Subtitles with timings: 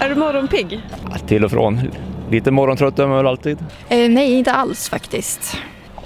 [0.00, 0.80] Är du morgonpigg?
[1.10, 1.80] Ja, till och från.
[2.30, 3.58] Lite morgontrött är man väl alltid.
[3.88, 5.56] Eh, nej, inte alls faktiskt.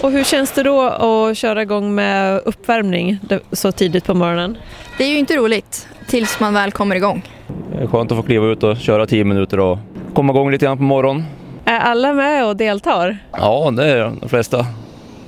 [0.00, 3.18] Och hur känns det då att köra igång med uppvärmning
[3.52, 4.56] så tidigt på morgonen?
[4.98, 7.22] Det är ju inte roligt tills man väl kommer igång.
[7.72, 9.78] Det är skönt att få kliva ut och köra tio minuter och
[10.14, 11.24] komma igång lite grann på morgonen.
[11.64, 13.18] Är alla med och deltar?
[13.32, 14.66] Ja, det är de flesta.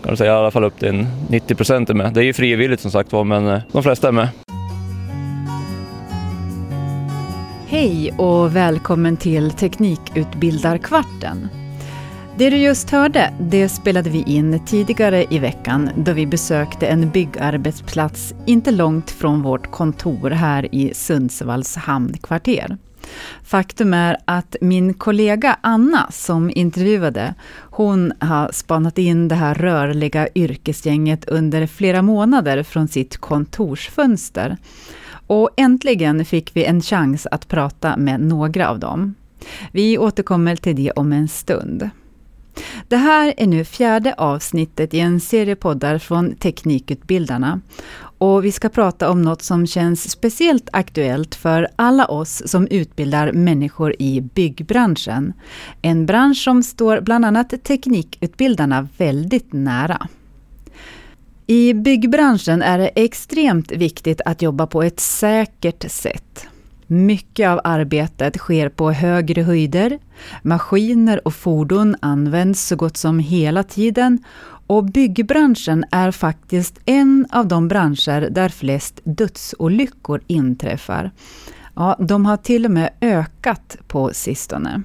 [0.05, 2.13] Kan säga i alla fall upp till 90 procent är med.
[2.15, 4.29] Det är ju frivilligt som sagt var, men eh, de flesta är med.
[7.71, 11.49] Hej och välkommen till Teknikutbildarkvarten.
[12.39, 17.11] Det du just hörde, det spelade vi in tidigare i veckan då vi besökte en
[17.11, 22.79] byggarbetsplats inte långt från vårt kontor här i Sundsvalls hamnkvarter.
[23.45, 27.35] Faktum är att min kollega Anna som intervjuade,
[27.71, 34.57] hon har spanat in det här rörliga yrkesgänget under flera månader från sitt kontorsfönster.
[35.31, 39.15] Och äntligen fick vi en chans att prata med några av dem.
[39.73, 41.91] Vi återkommer till det om en stund.
[42.89, 47.61] Det här är nu fjärde avsnittet i en serie poddar från Teknikutbildarna.
[48.19, 53.33] Och vi ska prata om något som känns speciellt aktuellt för alla oss som utbildar
[53.33, 55.33] människor i byggbranschen.
[55.83, 60.09] En bransch som står bland annat Teknikutbildarna väldigt nära.
[61.51, 66.47] I byggbranschen är det extremt viktigt att jobba på ett säkert sätt.
[66.87, 69.99] Mycket av arbetet sker på högre höjder.
[70.43, 74.25] Maskiner och fordon används så gott som hela tiden
[74.67, 81.11] och byggbranschen är faktiskt en av de branscher där flest dödsolyckor inträffar.
[81.77, 84.83] Ja, de har till och med ökat på sistone.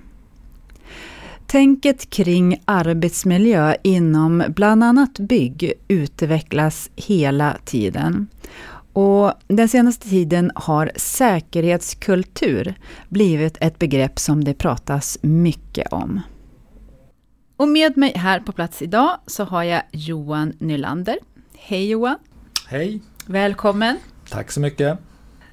[1.48, 8.28] Tänket kring arbetsmiljö inom bland annat bygg utvecklas hela tiden.
[8.94, 12.76] Och den senaste tiden har säkerhetskultur
[13.10, 16.22] blivit ett begrepp som det pratas mycket om.
[17.58, 21.18] Och med mig här på plats idag så har jag Johan Nylander.
[21.58, 22.18] Hej Johan!
[22.68, 23.02] Hej!
[23.26, 23.98] Välkommen!
[24.30, 25.00] Tack så mycket!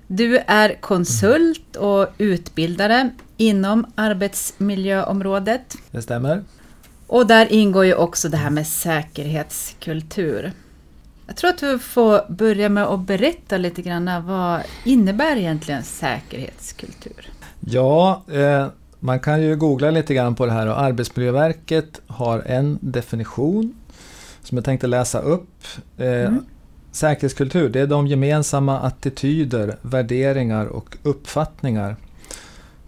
[0.06, 3.10] Du är konsult och utbildare
[3.42, 5.76] inom arbetsmiljöområdet.
[5.90, 6.42] Det stämmer.
[7.06, 10.52] Och där ingår ju också det här med säkerhetskultur.
[11.26, 17.30] Jag tror att du får börja med att berätta lite grann vad innebär egentligen säkerhetskultur?
[17.60, 18.66] Ja, eh,
[19.00, 23.74] man kan ju googla lite grann på det här och Arbetsmiljöverket har en definition
[24.42, 25.64] som jag tänkte läsa upp.
[25.98, 26.44] Eh, mm.
[26.92, 31.96] Säkerhetskultur, det är de gemensamma attityder, värderingar och uppfattningar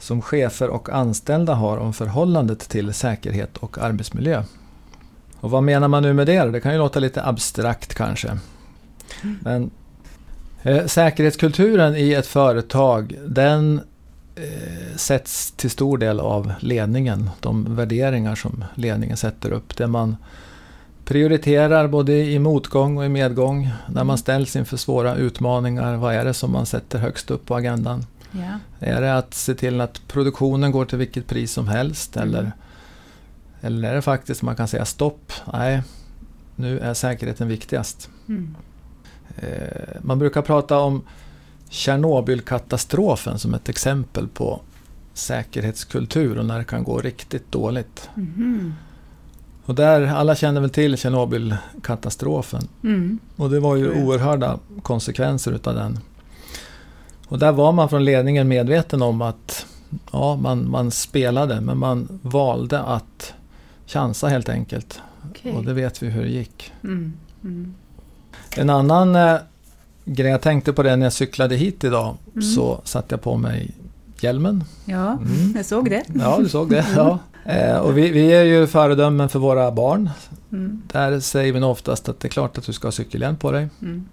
[0.05, 4.43] som chefer och anställda har om förhållandet till säkerhet och arbetsmiljö.
[5.41, 6.45] Och vad menar man nu med det?
[6.45, 8.39] Det kan ju låta lite abstrakt kanske.
[9.41, 9.71] Men
[10.63, 13.81] eh, säkerhetskulturen i ett företag den
[14.37, 17.31] eh, sätts till stor del av ledningen.
[17.41, 19.77] De värderingar som ledningen sätter upp.
[19.77, 20.17] Det man
[21.05, 23.71] prioriterar både i motgång och i medgång.
[23.87, 25.97] När man ställs inför svåra utmaningar.
[25.97, 28.07] Vad är det som man sätter högst upp på agendan?
[28.37, 28.87] Ja.
[28.87, 32.17] Är det att se till att produktionen går till vilket pris som helst?
[32.17, 32.29] Mm.
[32.29, 32.53] Eller,
[33.61, 35.33] eller är det faktiskt man kan säga stopp?
[35.53, 35.83] Nej,
[36.57, 38.11] nu är säkerheten viktigast.
[38.29, 38.57] Mm.
[39.37, 41.03] Eh, man brukar prata om
[41.69, 44.61] Tjernobylkatastrofen som ett exempel på
[45.15, 48.11] säkerhetskultur och när det kan gå riktigt dåligt.
[48.17, 48.75] Mm.
[49.65, 52.69] Och där, alla känner väl till Tjernobylkatastrofen.
[52.83, 53.19] Mm.
[53.37, 55.99] Och det var ju oerhörda konsekvenser utav den.
[57.29, 59.67] Och där var man från ledningen medveten om att
[60.13, 63.35] ja, man, man spelade men man valde att
[63.87, 65.01] chansa helt enkelt.
[65.31, 65.53] Okay.
[65.53, 66.73] Och det vet vi hur det gick.
[66.85, 67.13] Mm.
[67.45, 67.75] Mm.
[68.57, 69.37] En annan eh,
[70.05, 72.43] grej, jag tänkte på det när jag cyklade hit idag, mm.
[72.43, 73.71] så satte jag på mig
[74.21, 74.65] hjälmen.
[74.85, 75.53] Ja, mm.
[75.57, 76.03] jag såg det.
[76.15, 76.87] Ja, du såg det.
[76.97, 77.19] Ja.
[77.45, 80.11] Eh, och vi, vi, är ju föredömen för våra barn.
[80.53, 80.83] Mm.
[80.93, 83.53] Där säger vi nog oftast att det är klart att du ska ha cykelhjälm på
[83.53, 83.69] dig.
[83.83, 84.07] Mm.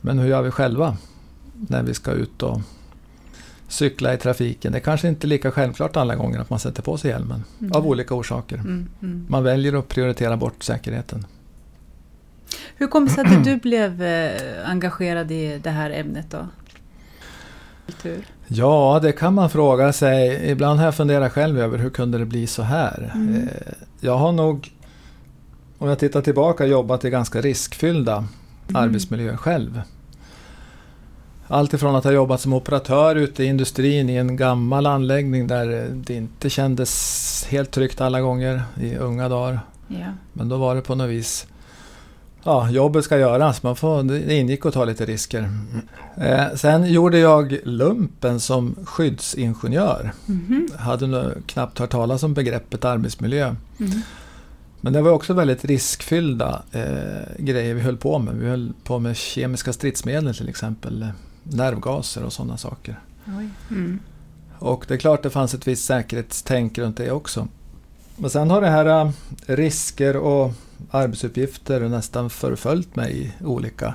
[0.00, 0.96] Men hur gör vi själva?
[1.68, 2.60] När vi ska ut och
[3.68, 4.72] cykla i trafiken.
[4.72, 7.44] Det är kanske inte är lika självklart alla gånger att man sätter på sig hjälmen.
[7.60, 7.72] Mm.
[7.72, 8.56] Av olika orsaker.
[8.56, 9.26] Mm, mm.
[9.28, 11.26] Man väljer att prioritera bort säkerheten.
[12.76, 16.46] Hur kom det sig att du blev eh, engagerad i det här ämnet då?
[17.86, 18.26] Kultur.
[18.46, 20.50] Ja, det kan man fråga sig.
[20.50, 23.10] Ibland har jag funderat själv över hur kunde det bli så här?
[23.14, 23.34] Mm.
[23.34, 24.72] Eh, jag har nog,
[25.78, 28.82] om jag tittar tillbaka, jobbat i ganska riskfyllda mm.
[28.82, 29.82] arbetsmiljöer själv.
[31.52, 35.88] Allt ifrån att ha jobbat som operatör ute i industrin i en gammal anläggning där
[35.94, 39.60] det inte kändes helt tryggt alla gånger i unga dagar.
[39.88, 40.06] Ja.
[40.32, 41.46] Men då var det på något vis
[42.44, 43.62] ja, jobbet ska göras.
[43.62, 45.50] Man får, det ingick att ta lite risker.
[46.16, 50.12] Eh, sen gjorde jag lumpen som skyddsingenjör.
[50.26, 50.68] Mhm.
[50.78, 53.54] Hade nog knappt hört talas om begreppet arbetsmiljö.
[53.80, 54.02] Mm.
[54.80, 56.84] Men det var också väldigt riskfyllda eh,
[57.38, 58.34] grejer vi höll på med.
[58.34, 61.06] Vi höll på med kemiska stridsmedel till exempel.
[61.42, 63.00] Nervgaser och sådana saker.
[63.38, 63.48] Oj.
[63.70, 64.00] Mm.
[64.58, 67.48] Och det är klart det fanns ett visst säkerhetstänk runt det också.
[68.16, 69.10] Men sen har det här äh,
[69.46, 70.52] risker och
[70.90, 73.94] arbetsuppgifter nästan förföljt mig i olika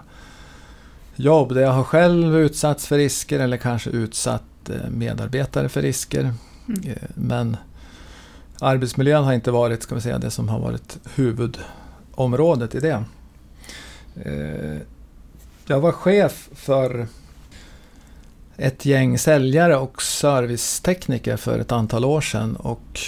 [1.15, 6.33] jobb där jag har själv utsatts för risker eller kanske utsatt eh, medarbetare för risker.
[6.67, 6.81] Mm.
[6.89, 7.57] Eh, Men
[8.59, 13.03] arbetsmiljön har inte varit ska vi säga, det som har varit huvudområdet i det.
[14.15, 14.81] Eh,
[15.67, 17.07] Jag var chef för
[18.57, 22.99] ett gäng säljare och servicetekniker för ett antal år sedan och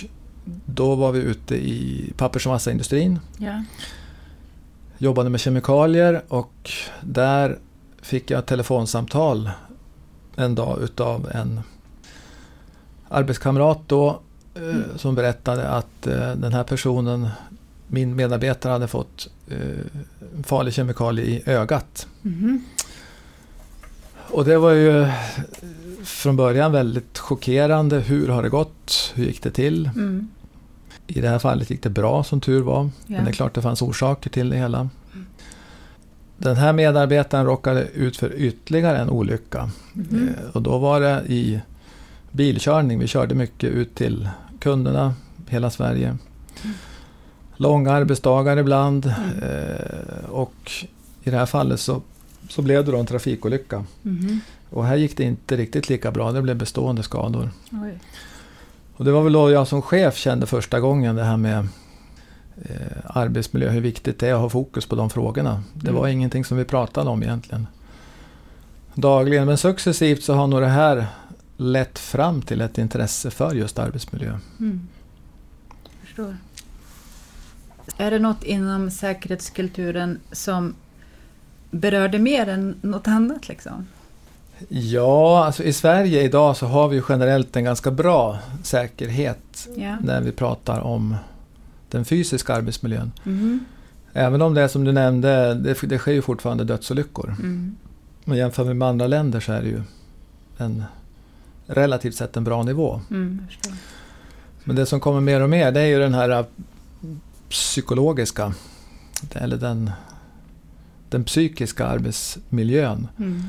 [0.66, 3.64] då var vi ute i pappers och massaindustrin, Ja.
[4.98, 6.72] jobbade med kemikalier och
[7.02, 7.58] där
[8.02, 9.50] fick jag ett telefonsamtal
[10.36, 11.62] en dag utav en
[13.10, 14.20] arbetskamrat då
[14.56, 17.28] eh, som berättade att eh, den här personen,
[17.88, 19.58] min medarbetare, hade fått eh,
[20.44, 22.08] farlig kemikalie i ögat.
[22.22, 22.62] Mhm.
[24.32, 25.14] Och det var ju eh,
[26.04, 28.00] från början väldigt chockerande.
[28.00, 29.12] Hur har det gått?
[29.16, 29.86] Hur gick det till?
[29.96, 30.28] Mm.
[31.08, 32.84] I det här fallet gick det bra som tur var.
[32.84, 32.90] Ja.
[33.08, 34.90] Men det är klart det fanns orsaker till det hela.
[36.38, 39.70] Den här medarbetaren råkade ut för ytterligare en olycka.
[39.96, 41.62] Eh, Och då var det i
[42.32, 43.00] bilkörning.
[43.00, 44.30] Vi körde mycket ut till
[44.60, 45.14] kunderna,
[45.48, 46.18] hela Sverige.
[47.56, 49.06] Långa arbetsdagar ibland.
[49.06, 49.44] Mm.
[49.44, 50.72] Eh, Och
[51.24, 52.02] i det här fallet så,
[52.50, 53.86] så blev det då en trafikolycka.
[54.02, 54.40] Mhm.
[54.70, 56.32] Och här gick det inte riktigt lika bra.
[56.32, 57.50] Det blev bestående skador.
[57.72, 58.00] Oj.
[58.96, 61.68] Och det var väl då jag som chef kände första gången det här med
[62.62, 65.64] eh, arbetsmiljö, hur viktigt det är att ha fokus på de frågorna.
[65.74, 66.12] Det var Mm.
[66.12, 67.68] ingenting som vi pratade om egentligen.
[68.94, 71.08] Dagligen, men successivt så har nog det här
[71.58, 74.38] lett fram till ett intresse för just arbetsmiljö.
[74.60, 74.88] Mm.
[76.04, 76.38] Förstår.
[77.98, 80.76] Är det något inom säkerhetskulturen som
[81.72, 83.48] berörde mer än något annat?
[83.48, 83.88] Liksom?
[84.70, 89.98] Ja, alltså i Sverige idag så har vi ju generellt en ganska bra säkerhet Ja.
[90.02, 91.16] när vi pratar om
[91.90, 93.12] den fysiska arbetsmiljön.
[93.24, 93.66] Mhm.
[94.14, 97.36] Även om det är som du nämnde, det, det sker ju fortfarande dödsolyckor.
[97.40, 97.76] Mm.
[98.24, 99.82] Men jämför vi med andra länder så är det ju
[100.58, 100.84] en
[101.68, 103.02] relativt sett en bra nivå.
[103.10, 103.48] Mm.
[104.64, 106.46] Men det som kommer mer och mer det är ju den här
[107.50, 108.54] psykologiska,
[109.34, 109.92] eller den,
[111.10, 113.08] den psykiska arbetsmiljön.
[113.20, 113.44] Mm.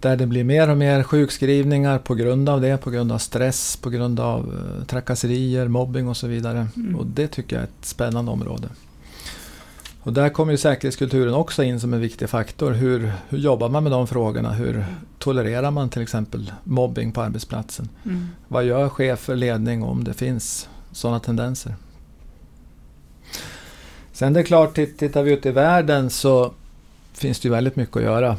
[0.00, 3.76] Där det blir mer och mer sjukskrivningar på grund av det, på grund av stress,
[3.76, 6.68] på grund av eh, trakasserier, mobbing och så vidare.
[6.76, 6.96] Mm.
[6.96, 8.68] Och det tycker jag är ett spännande område.
[10.02, 12.72] Och där kommer ju säkerhetskulturen också in som en viktig faktor.
[12.72, 14.52] Hur, hur jobbar man med de frågorna?
[14.52, 14.84] Hur
[15.18, 17.88] tolererar man till exempel mobbing på arbetsplatsen?
[18.04, 18.28] Mm.
[18.48, 21.74] Vad gör chefer, ledning om det finns sådana tendenser?
[24.12, 26.52] Sen det är klart, titt- tittar vi ut i världen så
[27.12, 28.36] finns det ju väldigt mycket att göra.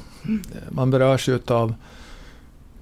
[0.70, 1.74] Man berörs ju av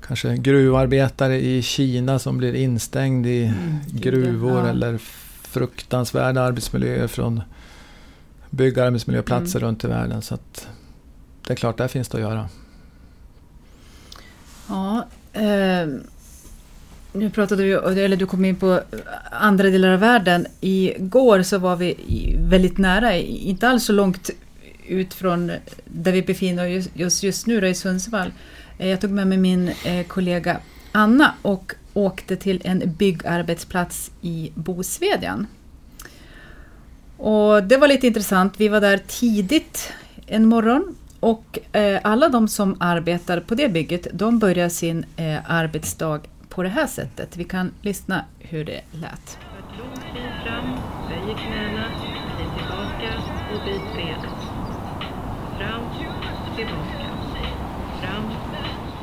[0.08, 3.78] kanske gruvarbetare i Kina som blir instängd i Mm.
[3.92, 4.68] gruvor Ja.
[4.70, 4.98] eller
[5.42, 7.42] fruktansvärda arbetsmiljöer från
[8.50, 9.68] byggarbetsmiljöplatser Mm.
[9.68, 10.22] runt i världen.
[10.22, 10.38] Så
[11.48, 12.50] det är klart, där finns det att göra.
[14.68, 15.88] Ja, eh,
[17.14, 18.82] nu pratade vi, eller du kom in på
[19.32, 20.48] andra delar av världen.
[20.62, 21.96] Igår så var vi
[22.40, 24.30] väldigt nära, inte alls så långt
[24.88, 25.52] ut från
[25.86, 28.32] där vi befinner oss just, just nu då, i Sundsvall.
[28.78, 30.58] Eh, jag tog med mig min eh, kollega
[30.92, 35.48] Anna och åkte till en byggarbetsplats i Bosvedjan.
[37.18, 38.54] Och det var lite intressant.
[38.58, 39.94] Vi var där tidigt
[40.28, 45.06] en morgon och eh, alla de som arbetar på det bygget, de börjar sin
[45.48, 46.20] arbetsdag
[46.52, 47.38] på det här sättet.
[47.38, 49.12] Vi kan lyssna hur det lät.
[49.12, 50.66] Ett långt kliv fram,
[51.10, 53.12] böjer knäna, kliv tillbaka
[53.54, 54.22] och böj benet.
[55.58, 55.82] Fram,
[56.56, 57.08] tillbaka,
[58.02, 58.24] fram,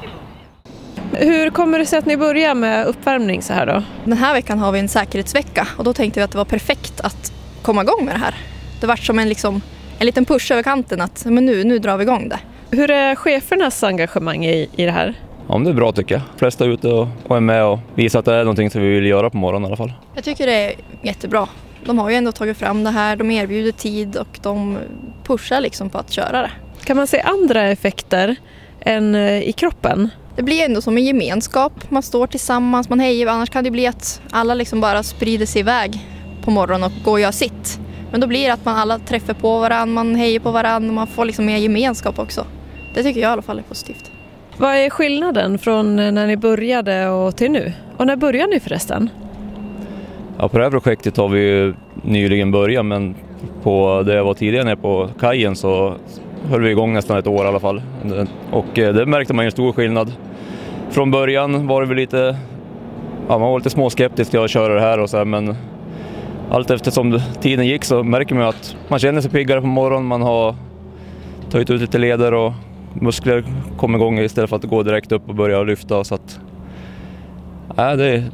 [0.01, 1.25] tillbaka.
[1.25, 3.83] Hur kommer det sig att ni börjar med uppvärmning så här då?
[4.05, 7.01] Den här veckan har vi en säkerhetsvecka och då tänkte vi att det var perfekt
[7.01, 8.35] att komma igång med det här.
[8.81, 9.61] Det var som en, liksom,
[9.99, 12.39] en liten push över kanten att men nu, nu drar vi igång det.
[12.71, 15.15] Hur är chefernas engagemang i, i det här?
[15.49, 16.23] Ja, men det är bra tycker jag.
[16.33, 18.83] De flesta är ute och, och är med och visar att det är någonting som
[18.83, 19.93] vi vill göra på morgonen i alla fall.
[20.15, 21.49] Jag tycker det är jättebra.
[21.85, 24.79] De har ju ändå tagit fram det här, de erbjuder tid och de
[25.25, 26.51] pushar liksom på att köra det.
[26.85, 28.37] Kan man se andra effekter
[28.81, 30.09] än eh, i kroppen?
[30.37, 33.87] Det blir ändå som en gemenskap, man står tillsammans, man hejar, annars kan det bli
[33.87, 36.01] att alla liksom bara sprider sig iväg
[36.43, 37.81] på morgonen och går och gör sitt.
[38.11, 40.95] Men då blir det att man alla träffar på varandra, man hejar på varandra och
[40.95, 42.47] man får liksom mer gemenskap också.
[42.95, 44.11] Det tycker jag i alla fall är positivt.
[44.61, 47.73] Vad är skillnaden från eh, när ni började och till nu?
[47.97, 49.11] Och när började ni förresten?
[50.39, 53.15] Ja, på det här projektet har vi ju nyligen börjat men
[53.63, 55.95] på det jag var tidigare nere på kajen så
[56.51, 57.83] höll vi igång nästan ett år i alla fall.
[58.51, 60.13] Och eh, det märkte man ju en stor skillnad.
[60.91, 62.37] Från början var det väl lite,
[63.29, 65.57] ja, man var lite småskeptisk till att köra det här och så här, men
[66.51, 70.23] allt eftersom tiden gick så märker man att man känner sig piggare på morgonen, man
[70.23, 70.55] har
[71.51, 72.53] tagit ut lite leder och
[73.01, 73.45] muskler
[73.77, 76.05] kommer igång istället för att gå direkt upp och börja lyfta.
[76.05, 76.41] Så att,
[77.77, 78.25] ja, det,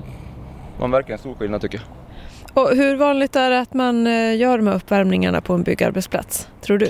[0.81, 2.65] man märker en stor skillnad tycker jag.
[2.65, 6.49] Och hur vanligt är det att man eh, gör de här uppvärmningarna på en byggarbetsplats,
[6.61, 6.89] tror du?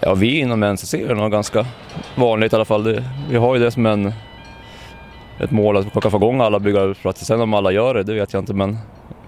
[0.00, 1.66] Ja, vi inom NCC är nog ganska
[2.16, 2.84] vanligt i alla fall.
[2.84, 4.12] Det, vi har ju det som en,
[5.40, 7.24] ett mål att plocka få igång alla byggarbetsplatser.
[7.24, 8.78] Sen om alla gör det, det vet jag inte, men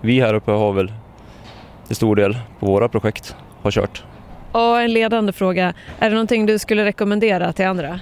[0.01, 0.93] vi här uppe har väl
[1.87, 4.05] till stor del på våra projekt har kört.
[4.57, 8.01] Och en ledande fråga, är det någonting du skulle rekommendera till andra?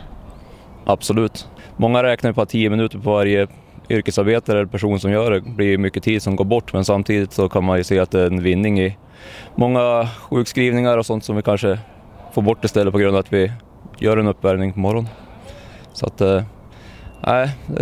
[0.84, 1.49] Absolut.
[1.76, 3.46] Många räknar på att 10 minuter på varje
[3.88, 7.49] yrkesarbetare eller person som gör det blir mycket tid som går bort men samtidigt så
[7.49, 8.96] kan man ju se att det är en vinning i
[9.54, 11.78] många sjukskrivningar och sånt som vi kanske
[12.32, 13.52] får bort istället på grund av att vi
[13.99, 15.11] gör en uppvärmning på morgonen.
[15.92, 16.42] Så att, eh,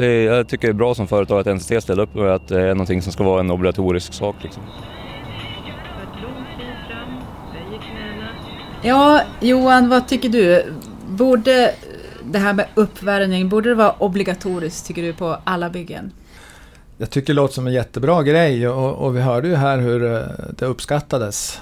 [0.05, 2.75] jag tycker det är bra som företag att NCT ställer upp med att det är
[2.75, 4.37] någonting som ska vara en obligatorisk sak.
[4.43, 4.63] Liksom.
[8.85, 10.73] Ja, Johan, vad tycker du?
[11.09, 11.75] Borde
[12.25, 16.13] det här med uppvärmning, borde det vara obligatoriskt tycker du på alla byggen?
[16.99, 20.15] Jag tycker det låter som en jättebra grej och, och vi hörde ju här hur
[20.15, 20.23] eh,
[20.59, 21.61] det uppskattades.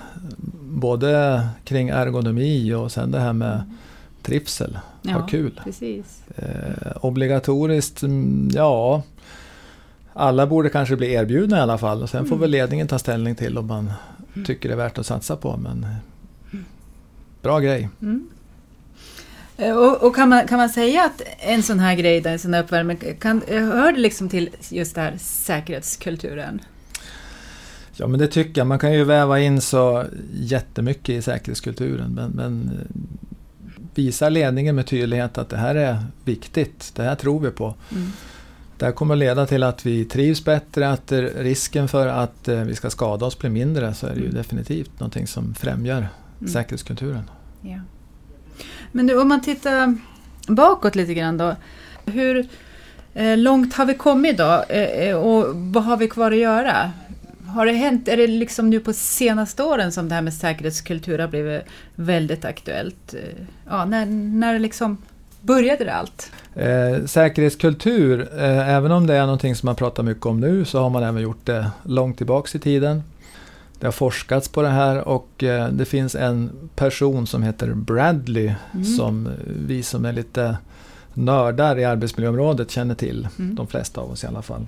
[0.63, 3.77] Både kring ergonomi och sen det här med
[4.23, 4.79] trivsel.
[5.03, 5.61] Ja, Vad kul.
[5.65, 6.23] Precis.
[6.37, 9.03] Eh, obligatoriskt, mm, ja.
[10.13, 12.03] Alla borde kanske bli erbjudna i alla fall.
[12.03, 13.93] Och sen får väl ledningen ta ställning till om man
[14.47, 15.57] tycker det är värt att satsa på.
[15.57, 15.87] Men
[17.43, 17.89] bra grej.
[18.03, 18.29] Mm.
[19.57, 22.39] Eh, Och, och kan, man, kan man säga att en sån här grej, där, en
[22.39, 26.61] sån här uppvärmning, kan, eh, hör det liksom till just det här säkerhetskulturen?
[27.93, 28.67] Ja men det tycker jag.
[28.67, 30.05] Man kan ju väva in så
[30.35, 32.11] jättemycket i säkerhetskulturen.
[32.15, 36.93] Men, men eh, visa ledningen med tydlighet att det här är viktigt.
[36.97, 37.75] Det här tror vi på.
[37.93, 38.13] Mm.
[38.79, 42.75] Det här kommer att leda till att vi trivs bättre, att risken för att vi
[42.75, 43.95] ska skada oss blir mindre.
[43.95, 44.35] Så är det ju Mm.
[44.37, 46.09] definitivt någonting som främjar
[46.41, 46.53] Mm.
[46.53, 47.31] säkerhetskulturen.
[47.61, 47.79] Ja.
[48.93, 49.99] Men du, om man tittar
[50.47, 51.57] bakåt lite grann då.
[52.07, 52.49] Hur
[53.15, 54.65] eh, långt har vi kommit då?
[54.69, 56.93] Eh, eh, och vad har vi kvar att göra?
[57.47, 61.19] Har det hänt, är det liksom nu på senaste åren som det här med säkerhetskultur
[61.19, 61.63] har blivit
[61.95, 63.15] väldigt aktuellt?
[63.69, 64.99] Ja, när, när liksom
[65.41, 66.33] började det allt?
[66.55, 70.81] Eh, säkerhetskultur, eh, även om det är någonting som man pratar mycket om nu så
[70.81, 73.03] har man även gjort det långt tillbaks i tiden.
[73.81, 78.55] Det har forskats på det här och eh, det finns en person som heter Bradley
[78.73, 78.85] Mm.
[78.85, 79.29] som
[79.67, 80.57] vi som är lite
[81.15, 83.29] nördar i arbetsmiljöområdet känner till.
[83.39, 83.55] Mm.
[83.55, 84.67] De flesta av oss i alla fall.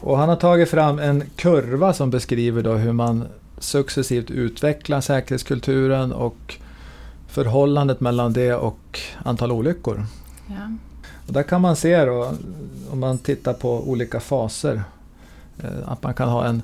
[0.00, 3.24] Och han har tagit fram en kurva som beskriver då hur man
[3.58, 6.56] successivt utvecklar säkerhetskulturen och
[7.28, 10.06] förhållandet mellan det och antal olyckor.
[10.46, 10.76] Ja.
[11.26, 12.32] Och där kan man se då,
[12.90, 14.82] om man tittar på olika faser,
[15.62, 16.62] eh, att man kan ha en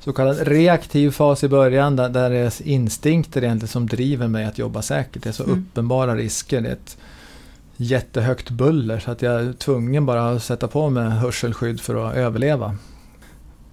[0.00, 4.44] så kallad reaktiv fas i början där, där det är instinkter egentligen som driver mig
[4.44, 5.22] att jobba säkert.
[5.22, 5.58] Det är så Mm.
[5.58, 6.60] uppenbara risker.
[6.60, 6.96] Det är ett
[7.76, 12.16] jättehögt buller så att jag är tvungen bara att sätta på mig hörselskydd för att
[12.16, 12.76] överleva.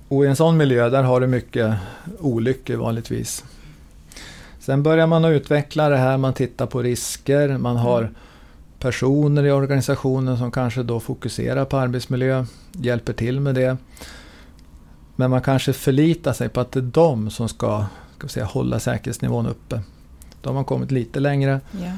[0.07, 1.75] Och i en sån miljö där har du mycket
[2.19, 3.43] olyckor vanligtvis.
[4.60, 8.10] Sen börjar man att utveckla det här, man tittar på risker, man har
[8.79, 13.77] personer i organisationen som kanske då fokuserar på arbetsmiljö, hjälper till med det.
[15.19, 17.86] Men man kanske förlitar sig på att det är de som ska,
[18.17, 19.81] ska säga, hålla säkerhetsnivån uppe.
[20.41, 21.59] Då har man kommit lite längre.
[21.71, 21.91] Ja.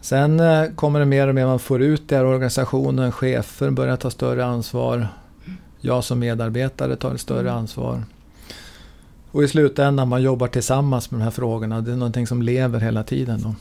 [0.00, 3.12] Sen eh, kommer det mer och mer man får ut det här organisationen.
[3.12, 5.08] Chefer börjar ta större ansvar.
[5.80, 7.54] Jag som medarbetare tar ett större Mm.
[7.54, 8.02] ansvar.
[9.30, 11.80] Och i slutändan man jobbar tillsammans med de här frågorna.
[11.80, 13.42] Det är någonting som lever hela tiden.
[13.42, 13.54] Då.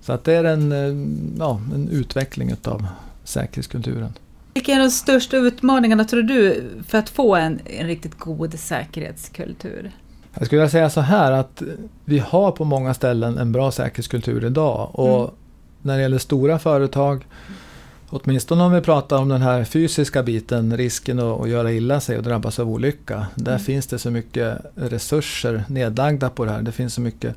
[0.00, 1.08] Så att det är en, eh,
[1.38, 2.86] ja, en utveckling utav
[3.24, 4.12] säkerhetskulturen.
[4.54, 9.90] Vilka är de största utmaningarna tror du för att få en, en riktigt god säkerhetskultur?
[10.34, 11.62] Jag skulle vilja säga så här att
[12.04, 14.90] vi har på många ställen en bra säkerhetskultur idag.
[14.92, 15.30] Och Mm.
[15.82, 17.26] när det gäller stora företag,
[18.10, 22.16] åtminstone om vi pratar om den här fysiska biten, risken att, att göra illa sig
[22.16, 23.26] och drabbas av olycka.
[23.34, 23.64] Där Mm.
[23.64, 26.62] finns det så mycket resurser nedlagda på det här.
[26.62, 27.34] Det finns så mycket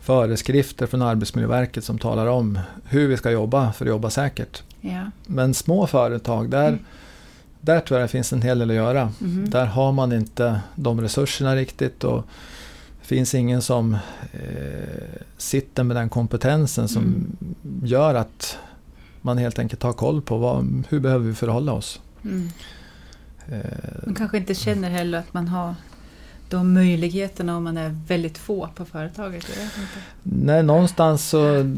[0.00, 4.62] föreskrifter från Arbetsmiljöverket som talar om hur vi ska jobba för att jobba säkert.
[4.86, 5.10] Ja.
[5.26, 6.80] Men små företag, där, Mm.
[7.60, 9.12] där tror jag det finns en hel del att göra.
[9.18, 9.50] Mhm.
[9.50, 12.26] Där har man inte de resurserna riktigt och
[13.00, 13.94] det finns ingen som
[14.32, 17.36] eh, sitter med den kompetensen som Mm.
[17.84, 18.58] gör att
[19.20, 22.00] man helt enkelt har koll på vad, hur behöver vi förhålla oss.
[22.24, 22.48] Mm.
[23.48, 23.60] Eh,
[24.06, 25.74] Man kanske inte känner heller att man har
[26.48, 29.46] de möjligheterna om man är väldigt få på företaget.
[30.22, 31.72] Nej, någonstans så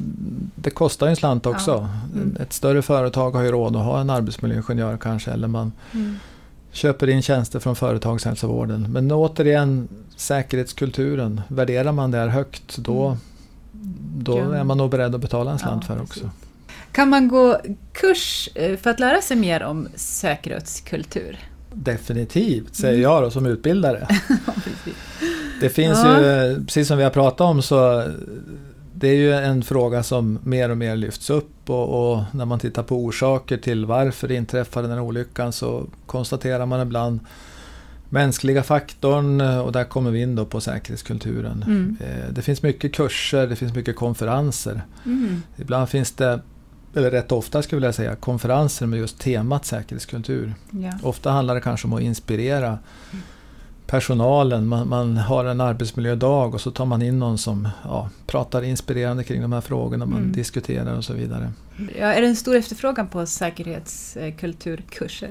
[0.54, 1.70] det kostar ju en slant också.
[1.70, 1.88] Ja.
[2.20, 2.36] Mm.
[2.40, 6.16] Ett större företag har ju råd att ha en arbetsmiljöingenjör kanske eller man Mm.
[6.72, 8.92] köper in tjänster från företagshälsovården.
[8.92, 11.40] Men återigen, säkerhetskulturen.
[11.48, 13.18] Värderar man det här högt då, Mm.
[14.18, 16.16] då är man nog beredd att betala en slant Ja, för precis.
[16.22, 16.30] också.
[16.92, 17.60] Kan man gå
[17.92, 21.38] kurs eh, för att lära sig mer om säkerhetskultur?
[21.78, 24.08] Definitivt, säger jag då som utbildare.
[25.60, 26.20] Det finns Ja.
[26.20, 28.04] ju, precis som vi har pratat om, så
[28.94, 32.58] det är ju en fråga som mer och mer lyfts upp och, och när man
[32.58, 37.20] tittar på orsaker till varför det inträffar den här olyckan så konstaterar man ibland
[38.08, 41.62] mänskliga faktorn och där kommer vi in då på säkerhetskulturen.
[41.66, 41.96] Mm.
[42.00, 44.80] Eh, Det finns mycket kurser, det finns mycket konferenser.
[45.06, 45.42] Mm.
[45.56, 46.40] Ibland finns det,
[46.96, 50.54] eller rätt ofta skulle jag vilja säga, konferenser med just temat säkerhetskultur.
[50.70, 50.92] Ja.
[51.02, 52.78] Ofta handlar det kanske om att inspirera
[53.86, 54.66] personalen.
[54.66, 59.24] Man, man har en arbetsmiljödag och så tar man in någon som ja, pratar inspirerande
[59.24, 60.06] kring de här frågorna.
[60.06, 60.32] Man Mm.
[60.32, 61.52] diskuterar och så vidare.
[61.98, 65.30] Ja, är det en stor efterfrågan på säkerhetskulturkurser?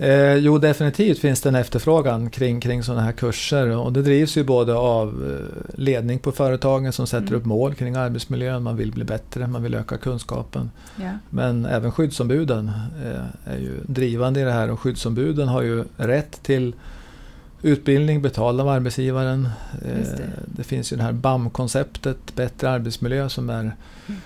[0.00, 3.76] Eh, jo, definitivt finns det en efterfrågan kring, kring sådana här kurser.
[3.76, 7.40] Och det drivs ju både av eh, ledning på företagen som sätter Mm.
[7.40, 8.62] upp mål kring arbetsmiljön.
[8.62, 10.70] Man vill bli bättre, man vill öka kunskapen.
[10.96, 11.10] Ja.
[11.30, 12.68] Men även skyddsombuden
[13.04, 16.74] eh, är ju drivande i det här och skyddsombuden har ju rätt till
[17.62, 19.48] utbildning betald av arbetsgivaren.
[19.84, 20.30] Eh, det.
[20.46, 24.20] det finns ju det här BAM-konceptet, bättre arbetsmiljö, som är Mm.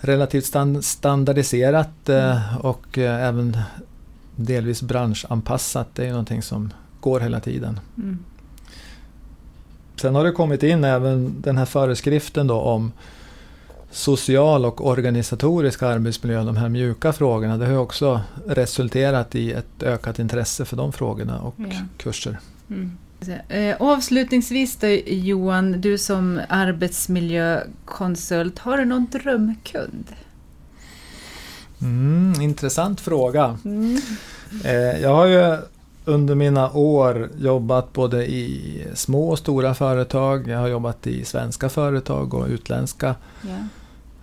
[0.00, 3.56] relativt stan- standardiserat eh, och eh, även
[4.44, 5.88] delvis branschanpassat.
[5.94, 7.80] Det är ju någonting som går hela tiden.
[7.96, 8.18] Mm.
[9.96, 12.92] Sen har det kommit in även den här föreskriften då om
[13.90, 17.56] social och organisatorisk arbetsmiljö, de här mjuka frågorna.
[17.56, 21.66] Det har också resulterat i ett ökat intresse för de frågorna och Ja.
[21.96, 22.38] kurser.
[22.70, 22.96] Mm.
[23.48, 30.04] Eh, Avslutningsvis då, Johan, du som arbetsmiljökonsult, har du någon drömkund?
[31.82, 33.58] Mm, intressant fråga.
[33.64, 34.00] Mm.
[34.64, 35.56] Eh, jag har ju
[36.04, 40.48] under mina år jobbat både i små och stora företag.
[40.48, 43.48] Jag har jobbat i svenska företag och utländska Ja.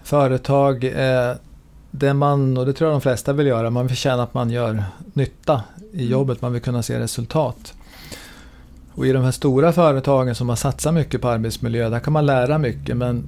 [0.04, 0.84] företag.
[0.84, 1.36] Eh,
[1.92, 4.50] det man, och det tror jag de flesta vill göra, man vill känna att man
[4.50, 5.62] gör nytta
[5.94, 6.12] i Mm.
[6.12, 7.74] jobbet, man vill kunna se resultat.
[8.94, 12.26] Och i de här stora företagen som har satsat mycket på arbetsmiljö, där kan man
[12.26, 13.24] lära mycket men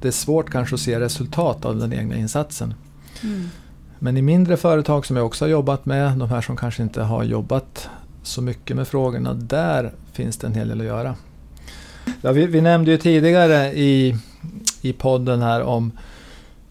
[0.00, 2.74] det är svårt kanske att se resultat av den egna insatsen.
[3.22, 3.48] Mm.
[3.98, 7.02] Men i mindre företag som jag också har jobbat med, de här som kanske inte
[7.02, 7.88] har jobbat
[8.22, 11.14] så mycket med frågorna, där finns det en hel del att göra.
[12.22, 14.16] Ja, vi, vi nämnde ju tidigare i,
[14.82, 15.92] i podden här om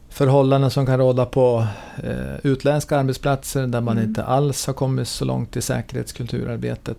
[0.10, 1.68] förhållanden som kan råda på
[2.04, 4.10] eh, utländska arbetsplatser där man Mm.
[4.10, 6.98] inte alls har kommit så långt i säkerhetskulturarbetet.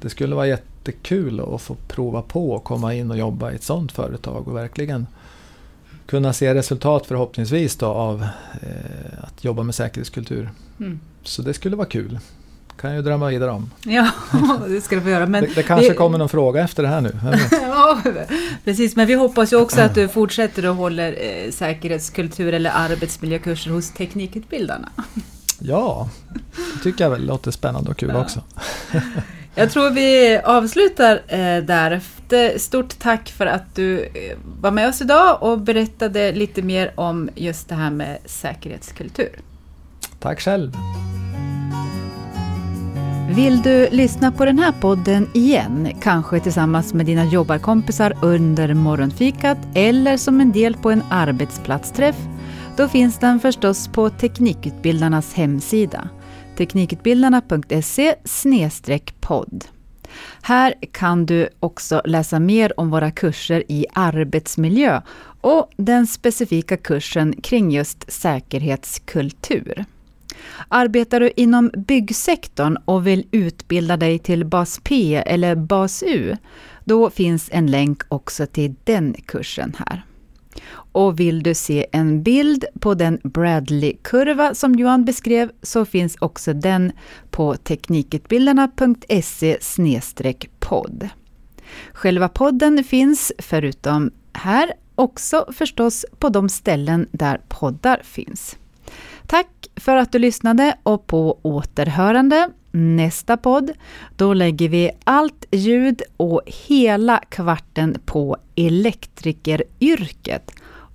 [0.00, 3.62] Det skulle vara jättekul att få prova på att komma in och jobba i ett
[3.62, 5.06] sådant företag och verkligen
[6.06, 8.22] kunna se resultat förhoppningsvis då av
[8.62, 10.50] eh, att jobba med säkerhetskultur.
[10.80, 11.00] Mm.
[11.22, 12.18] Så det skulle vara kul.
[12.80, 13.70] kan jag ju drömma vidare om.
[13.84, 14.10] Ja,
[14.68, 15.26] det ska du få göra.
[15.26, 17.16] Men det, det kanske vi- kommer någon fråga efter det här nu.
[17.50, 18.02] ja,
[18.64, 18.96] precis.
[18.96, 23.90] Men vi hoppas ju också att du fortsätter och håller eh, säkerhetskultur eller arbetsmiljökurser hos
[23.90, 24.88] teknikutbildarna.
[25.58, 26.08] Ja,
[26.76, 28.20] det tycker jag väl låter spännande och kul Ja.
[28.20, 28.42] också.
[29.58, 32.00] Jag tror vi avslutar eh, där.
[32.28, 34.10] Det- Stort tack för att du eh,
[34.60, 39.28] var med oss idag och berättade lite mer om just det här med säkerhetskultur.
[40.20, 40.72] Tack själv.
[43.30, 49.58] Vill du lyssna på den här podden igen, kanske tillsammans med dina jobbarkompisar under morgonfikat
[49.74, 52.16] eller som en del på en arbetsplatsträff?
[52.76, 56.08] Då finns den förstås på Teknikutbildarnas hemsida,
[56.56, 58.14] teknikutbildarna.se
[59.20, 59.64] podd.
[60.42, 65.00] Här kan du också läsa mer om våra kurser i arbetsmiljö
[65.40, 69.84] och den specifika kursen kring just säkerhetskultur.
[70.68, 76.36] Arbetar du inom byggsektorn och vill utbilda dig till bas P eller bas U,
[76.84, 80.04] då finns en länk också till den kursen här.
[80.92, 86.52] Och vill du se en bild på den Bradley-kurva som Johan beskrev så finns också
[86.52, 86.92] den
[87.30, 89.58] på teknikutbildarna.se
[90.58, 91.08] podd.
[91.92, 98.56] Själva podden finns, förutom här, också förstås på de ställen där poddar finns.
[99.26, 102.48] Tack för att du lyssnade och på återhörande.
[102.72, 103.70] Nästa podd,
[104.16, 110.50] då lägger vi allt ljud och hela kvarten på elektrikeryrket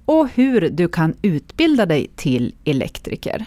[0.06, 3.46] och hur du kan utbilda dig till elektriker.